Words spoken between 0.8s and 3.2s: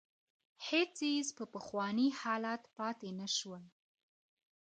څېز په پخواني حالت پاتې